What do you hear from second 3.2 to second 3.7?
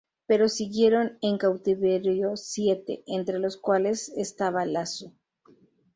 los